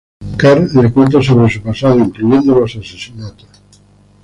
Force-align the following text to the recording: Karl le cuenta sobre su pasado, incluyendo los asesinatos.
Karl 0.39 0.67
le 0.73 0.91
cuenta 0.91 1.21
sobre 1.21 1.53
su 1.53 1.61
pasado, 1.61 1.99
incluyendo 1.99 2.59
los 2.59 2.75
asesinatos. 2.75 3.45